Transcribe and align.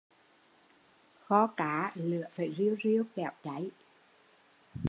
Kho 1.23 1.47
cá 1.57 1.91
lửa 1.95 2.25
phải 2.31 2.53
riu 2.57 2.75
riu 2.83 3.03
kẻo 3.15 3.31
cháy 3.43 3.71